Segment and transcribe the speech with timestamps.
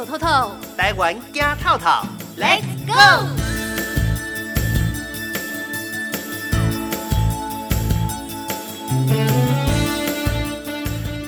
[0.00, 2.06] 走透透，台湾加套套
[2.38, 3.26] ，Let's go！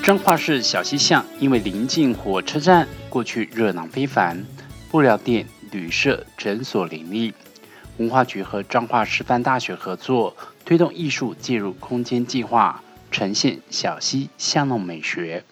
[0.03, 4.43] 彰化市小溪巷因为临近火车站，过去热闹非凡，
[4.89, 7.31] 布料店、旅社、诊所林立。
[7.97, 10.35] 文化局和彰化师范大学合作，
[10.65, 12.81] 推动艺术介入空间计划，
[13.11, 15.43] 呈现小溪巷弄美学。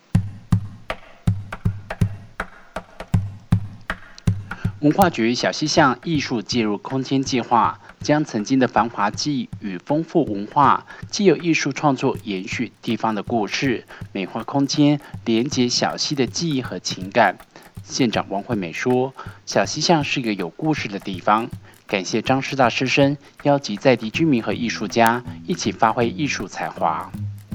[4.82, 17.38] 文化局小溪巷艺术介入空间计划，将曾经的繁华记忆与丰富文化，既有艺术创作延续地方的故事，美化空间，连接小溪的记忆和情感。
[17.84, 19.14] 县长王惠美说
[19.46, 21.48] ：“小溪巷是一个有故事的地方。”
[21.86, 27.12] 感谢张师大师生邀集在地居民和艺术家一起发挥艺术才华。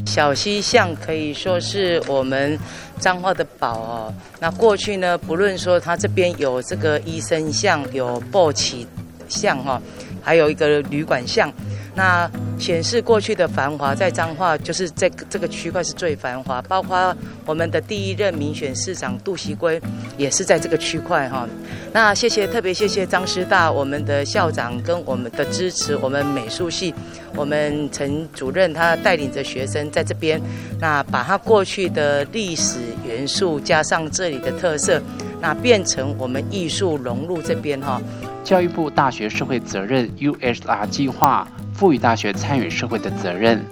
[0.07, 2.59] 小溪巷可以说是我们
[2.99, 4.15] 彰化的宝哦。
[4.41, 8.87] 那过去呢，不论说它这边有这个医生巷，有簸箕
[9.29, 9.83] 巷哈，
[10.23, 11.53] 还有一个旅馆巷。
[11.97, 17.17] 那显示过去的繁华，在彰化就是这这个区块是最繁华，包括
[17.47, 19.81] 我们的第一任民选市长杜锡圭
[20.19, 21.49] 也是在这个区块哈。
[21.95, 26.95] 那谢谢，特别谢谢张师大我们的校长跟我们的支持，我们美术系
[27.35, 30.39] 我们陈主任他带领着学生在这边，
[30.79, 35.01] 那把他过去的历史元素加上这里的特色，
[35.41, 38.03] 那变成我们艺术融入这边哈。
[38.45, 41.49] 教育部大学社会责任 USR 计划。
[41.77, 43.63] 赋予大学参与社会的责任。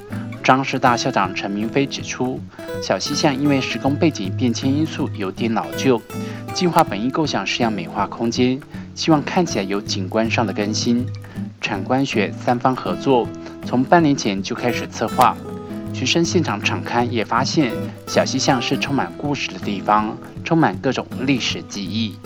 [0.42, 2.38] 张师大校长陈明飞指出，
[2.82, 6.00] 小溪巷因为时空背景变迁因素有点老旧，
[6.52, 8.60] 计划本意构想是要美化空间，
[8.94, 11.06] 希望看起来有景观上的更新。
[11.62, 13.26] 产官学三方合作，
[13.64, 15.34] 从半年前就开始策划。
[15.94, 17.72] 学生现场场刊也发现，
[18.06, 22.18] 小溪巷是充满故事的地方，充满各种历史记忆。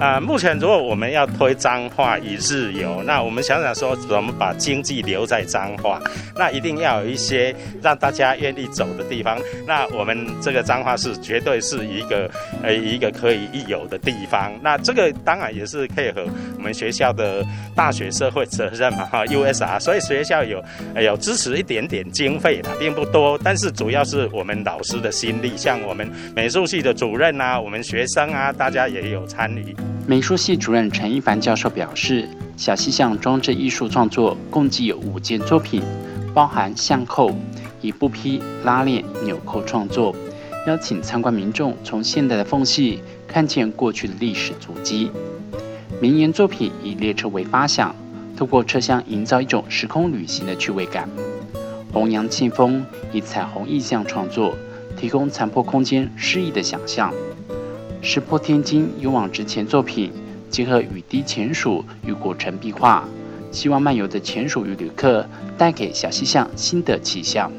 [0.00, 6.00] 啊，目前如果我们要推彰化一日游，那我们想想说，怎么把经济留在彰化？
[6.34, 9.38] 那一定要有一些让大家愿意走的地方。
[9.66, 12.30] 那我们这个彰化市绝对是一个
[12.62, 14.50] 呃一个可以一游的地方。
[14.62, 17.44] 那这个当然也是配合我们学校的
[17.76, 19.78] 大学社会责任嘛，哈，USR。
[19.80, 20.64] 所以学校有
[20.96, 29.76] 有支持一点点经费的，并不多，但是主要是我们老师的心力，像我们美术系的主任啊，我们学生啊，大家也有参与。
[30.06, 35.82] 美术系主任陈一凡教授表示，小溪巷装置艺术创作共计有五件作品，
[36.34, 37.30] 包含相扣、
[37.80, 40.14] 以布匹、拉链、纽扣创作，
[40.66, 45.10] 邀请参观民众从现代的缝隙看见过去的历史足迹。
[46.00, 47.94] 名言作品以列车为发想，
[48.36, 51.08] 透过车厢营造一种时空旅行的趣味感。
[51.92, 54.56] 弘扬庆丰以彩虹意象创作，
[54.96, 57.12] 提供残破空间诗意的想象。
[58.02, 60.10] 石破天惊、勇往直前作品，
[60.48, 63.06] 结合雨滴潜鼠与古城壁画，
[63.50, 65.24] 希望漫游的潜鼠与旅客
[65.58, 67.52] 带给小西巷新的气象。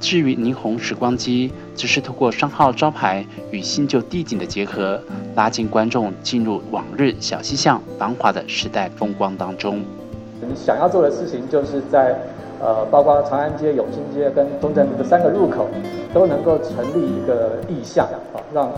[0.00, 4.98] 至于霓虹时光机，则是透过商号招牌与新旧地景的结合，
[5.36, 9.84] 拉近观众进入往日小西巷繁华的时代风光当中。
[10.40, 12.18] 我们想要做的事情，就是在
[12.58, 15.68] 呃，包括长安街、永兴街跟中正路的三个入口，
[16.14, 18.72] 都能够成立一个意象啊，让。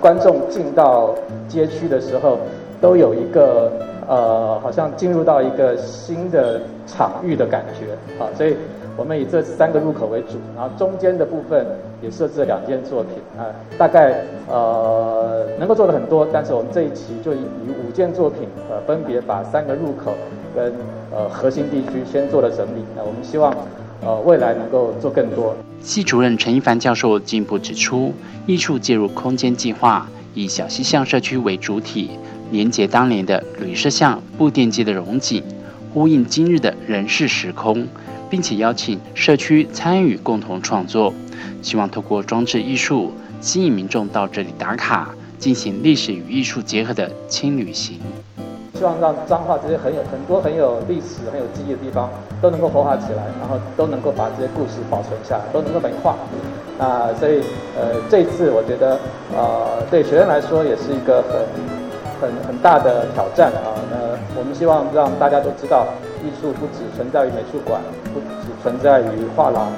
[0.00, 1.14] 观众进到
[1.48, 2.38] 街区的时候，
[2.80, 3.72] 都有一个
[4.06, 8.56] 呃，好像进入到一个新的场域的感觉啊，所以
[8.96, 11.66] 我们以这三个入口为主，然后中间的部分
[12.00, 17.38] 也设置了两件作品啊，大概呃能够做的很多，但是我们这一期就以
[17.86, 20.14] 五件作品呃，分别把三个入口
[20.54, 20.72] 跟
[21.12, 23.54] 呃核心地区先做了整理，那我们希望。
[24.00, 25.56] 呃，未来能够做更多。
[25.82, 28.14] 系主任陈一凡教授进一步指出，
[28.46, 32.10] 艺术介入空间计划以小溪巷社区为主体，
[32.50, 35.42] 连接当年的旅社巷、布店街的融景，
[35.92, 37.86] 呼应今日的人事时空，
[38.30, 41.12] 并且邀请社区参与共同创作，
[41.62, 47.98] 希望透过装置艺术吸引民众到这里打卡，进行历史与艺术结合的轻旅行。
[48.78, 52.08] 希望让彰化这些很有很多很有历史、很有记忆的地方
[52.40, 56.14] 都能够活化起来，然后都能够把这些故事保存下来，都能够美化。
[56.78, 57.42] 那所以，
[57.74, 58.96] 呃，这次我觉得，
[59.36, 63.74] 呃，对学生来说也是一个很很很大的挑战啊。
[63.90, 63.98] 那
[64.38, 65.84] 我们希望让大家都知道，
[66.22, 67.82] 艺术不只存在于美术馆，
[68.14, 69.72] 不只存在于画廊，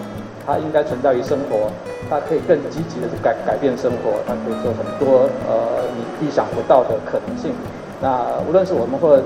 [0.44, 1.72] 它应该存在于生活，
[2.10, 7.54] 它可以更积极的去改改变生活，它可以做很多呃你意想不到的可能性。
[8.02, 9.20] 那无论是我们或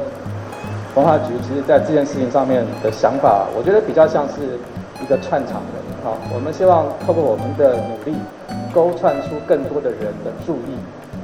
[0.95, 4.59] 文化局，其实在这件事情上面的想法，我觉得比较像是
[5.03, 5.83] 一个串场人。
[6.03, 8.17] 好，我们希望透过我们的努力，
[8.73, 10.75] 勾串出更多的人的注意，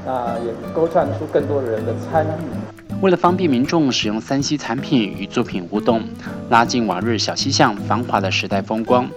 [0.06, 2.94] 那也勾串出更多的人的参与。
[3.00, 6.02] 为了方便民众使用三 C 产品与作品互动，
[6.50, 9.08] 拉近往日小西巷繁华的时代风光，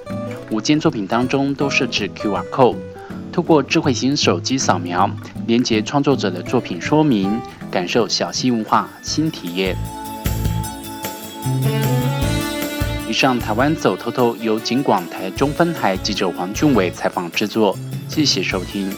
[0.52, 2.76] 五件作品当中都设置 QR code，
[3.32, 5.10] 透过智慧型手机扫描，
[5.48, 7.42] 连接创作者的作品说明，
[7.74, 9.76] 感受小溪文化新体验。
[13.10, 17.76] 以上台湾走透透由景广台中分台记者黄俊伟采访制作，
[18.08, 18.94] 谢谢收听。